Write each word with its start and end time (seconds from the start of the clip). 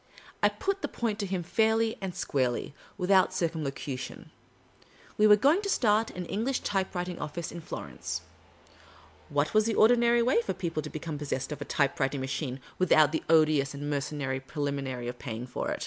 I 0.41 0.49
put 0.49 0.81
the 0.81 0.87
point 0.87 1.19
to 1.19 1.27
him 1.27 1.43
fairly 1.43 1.95
and 2.01 2.15
squarely, 2.15 2.73
without 2.97 3.35
circum 3.35 3.63
locution; 3.63 4.31
we 5.15 5.27
were 5.27 5.35
going 5.35 5.61
to 5.61 5.69
start 5.69 6.09
an 6.09 6.25
English 6.25 6.63
typewrititig 6.63 7.21
office 7.21 7.51
in 7.51 7.61
Florence; 7.61 8.21
what 9.29 9.53
was 9.53 9.65
the 9.67 9.75
ordinary 9.75 10.23
way 10.23 10.41
for 10.41 10.53
people 10.55 10.81
to 10.81 10.89
become 10.89 11.19
possessed 11.19 11.51
of 11.51 11.61
a 11.61 11.65
typewriting 11.65 12.19
machine, 12.19 12.59
without 12.79 13.11
the 13.11 13.21
odious 13.29 13.75
and 13.75 13.91
mercenary 13.91 14.39
preliminary 14.39 15.07
of 15.07 15.19
paying 15.19 15.45
for 15.45 15.69
it 15.69 15.79